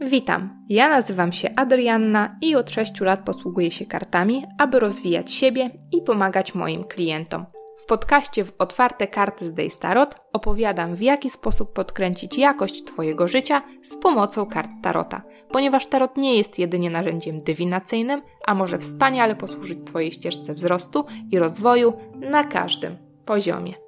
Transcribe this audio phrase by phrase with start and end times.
[0.00, 5.70] Witam, ja nazywam się Adrianna i od 6 lat posługuję się kartami, aby rozwijać siebie
[5.92, 7.46] i pomagać moim klientom.
[7.82, 13.28] W podcaście w Otwarte Karty z Days Tarot opowiadam, w jaki sposób podkręcić jakość Twojego
[13.28, 19.36] życia z pomocą kart Tarota, ponieważ Tarot nie jest jedynie narzędziem dywinacyjnym, a może wspaniale
[19.36, 23.87] posłużyć Twojej ścieżce wzrostu i rozwoju na każdym poziomie.